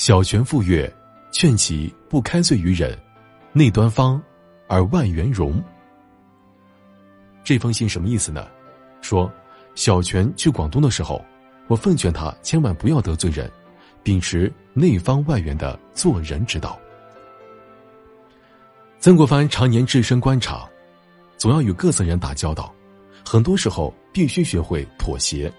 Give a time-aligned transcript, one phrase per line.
[0.00, 0.90] 小泉复岳
[1.30, 2.98] 劝其不开罪于人，
[3.52, 4.18] 内端方
[4.66, 5.62] 而外圆融。
[7.44, 8.48] 这封信什么意思呢？
[9.02, 9.30] 说
[9.74, 11.22] 小泉去广东的时候，
[11.68, 13.52] 我奉劝他千万不要得罪人，
[14.02, 16.80] 秉持内方外圆的做人之道。
[19.00, 20.66] 曾国藩常年置身官场，
[21.36, 22.74] 总要与各色人打交道，
[23.22, 25.52] 很多时候必须学会妥协。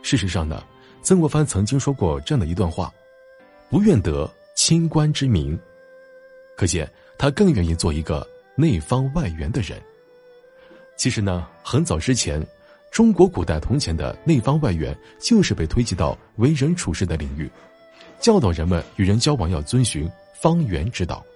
[0.00, 0.62] 事实上呢，
[1.02, 2.88] 曾国藩曾经说过这样的一段话
[3.74, 5.58] ：“不愿得清官之名。”
[6.56, 6.88] 可见
[7.18, 8.24] 他更愿意做一个
[8.54, 9.82] 内方外圆的人。
[10.94, 12.40] 其实呢，很早之前，
[12.92, 17.50] 中国古代铜钱的内方外圆就是被推及到为人处事的领域，
[18.20, 20.08] 教导人们与人交往要遵循
[20.40, 21.26] 方圆之道。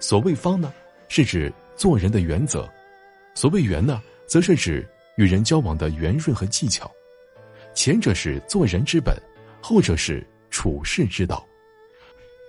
[0.00, 0.74] 所谓方呢，
[1.06, 2.68] 是指做人的原则；
[3.32, 6.90] 所谓圆呢，则是指与人交往的圆润和技巧。
[7.74, 9.16] 前者是做人之本，
[9.62, 11.46] 后者是处世之道。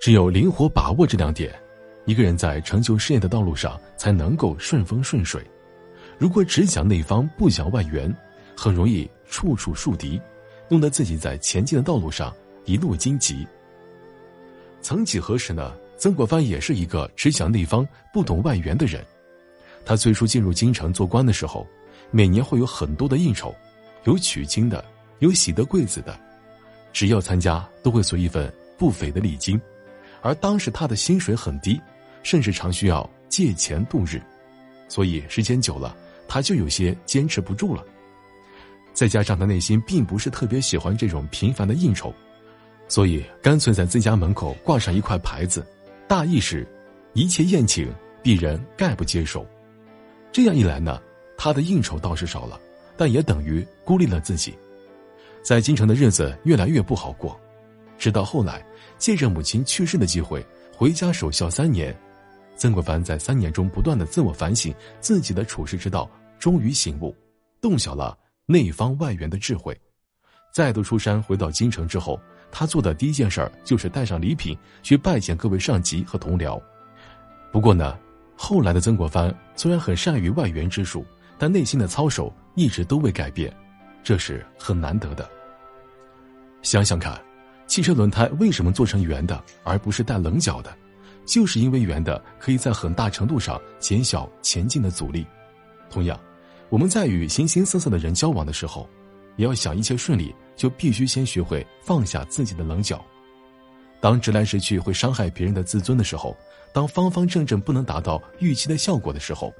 [0.01, 1.53] 只有灵活把握这两点，
[2.05, 5.45] 一个人在成就事业的道路上才能够顺风顺水。
[6.17, 8.11] 如果只想内方不想外圆，
[8.57, 10.19] 很容易处处树敌，
[10.67, 12.33] 弄得自己在前进的道路上
[12.65, 13.45] 一路荆棘。
[14.81, 15.71] 曾几何时呢？
[15.99, 19.05] 曾国藩也是一个只想内方不懂外圆的人。
[19.85, 21.67] 他最初进入京城做官的时候，
[22.09, 23.53] 每年会有很多的应酬，
[24.05, 24.83] 有娶亲的，
[25.19, 26.19] 有喜得贵子的，
[26.91, 29.61] 只要参加都会随一份不菲的礼金。
[30.21, 31.79] 而当时他的薪水很低，
[32.23, 34.21] 甚至常需要借钱度日，
[34.87, 35.95] 所以时间久了，
[36.27, 37.83] 他就有些坚持不住了。
[38.93, 42.13] 再加上他内心并不是特别喜欢这种频繁的应酬，
[42.87, 45.65] 所以干脆在自家门口挂上一块牌子。
[46.07, 46.67] 大意是，
[47.13, 47.89] 一切宴请，
[48.21, 49.47] 鄙人概不接受。
[50.31, 51.01] 这样一来呢，
[51.37, 52.59] 他的应酬倒是少了，
[52.97, 54.53] 但也等于孤立了自己，
[55.41, 57.39] 在京城的日子越来越不好过。
[58.01, 58.65] 直到后来，
[58.97, 60.43] 借着母亲去世的机会，
[60.75, 61.95] 回家守孝三年。
[62.55, 66.09] 曾国藩在三年中不断的自我反省自己的处世之道，
[66.39, 67.15] 终于醒悟，
[67.61, 68.17] 洞晓了
[68.47, 69.79] 内方外圆的智慧。
[70.51, 72.19] 再度出山回到京城之后。
[72.53, 76.61] 他做的第一件事儿就是带上礼品去拜见各位上级和同僚。
[77.49, 77.97] 不过呢，
[78.35, 81.05] 后来的曾国藩虽然很善于外圆之术，
[81.37, 83.55] 但内心的操守一直都未改变，
[84.03, 85.29] 这是很难得的。
[86.61, 87.17] 想想看，
[87.67, 90.75] 汽车轮胎为什么做成圆的，而不是带棱角的？
[91.25, 95.25] 就是因为圆的可以在很大程度上减小前进的阻力。
[95.89, 96.19] 同样，
[96.69, 98.87] 我们在与形形色色的人交往的时候。
[99.37, 103.03] 也要想一切顺利，就必须先学会放下自己的棱角。
[104.01, 106.35] 当直来直去会伤害别人的自尊的时候，
[106.73, 109.51] 当方方正正不能达到预期的效果的时候，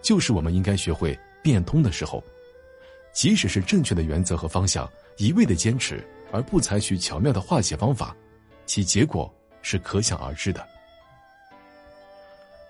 [0.00, 2.22] 就是我们应该学会变通的时候。
[3.12, 4.88] 即使是正确的原则和方向，
[5.18, 8.16] 一味的坚持而不采取巧妙的化解方法，
[8.66, 10.66] 其结果是可想而知的。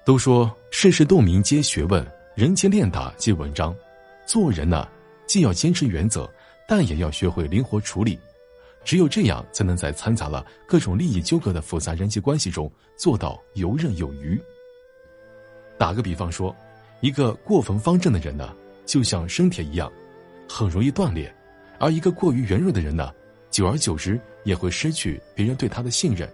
[0.04, 3.74] 都说世事洞明皆学问，人间练达即文章。
[4.26, 4.86] 做人呢？
[5.26, 6.28] 既要坚持原则，
[6.66, 8.18] 但也要学会灵活处理。
[8.84, 14.40] 只有这样，才能在掺杂了各种利益纠葛的复杂人际关系中做到游刃有余。
[15.78, 16.54] 打个比方说，
[17.00, 18.52] 一个过分方正的人呢，
[18.84, 19.90] 就像生铁一样，
[20.48, 21.28] 很容易断裂；
[21.78, 23.12] 而一个过于圆润的人呢，
[23.52, 26.28] 久而久之也会失去别人对他的信任。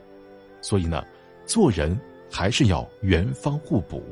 [0.62, 1.04] 所以呢，
[1.44, 1.94] 做人
[2.30, 4.02] 还是要圆方互补。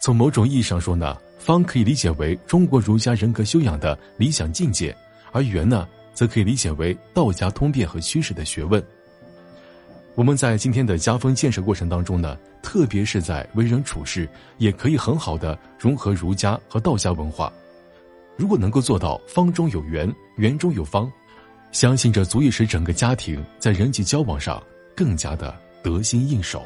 [0.00, 1.18] 从某种意义上说呢。
[1.38, 4.94] 方可以理解为中国儒家人格修养的理想境界，
[5.32, 8.84] 而圆呢，则可以理解为道家通变和趋势的学问。
[10.16, 17.50] 我们在今天的家风建设过程当中呢，特别是在为人处事，也可以很好的融合儒家和道家文化。
[18.38, 21.10] 如果能够做到方中有圆，圆中有方，
[21.72, 24.62] 相信这足以使整个家庭在人际交往上
[24.96, 26.64] 更加的得心应手。